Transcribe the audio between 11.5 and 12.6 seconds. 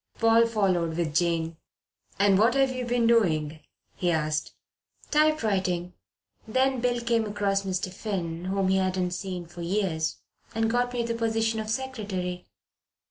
of secretary.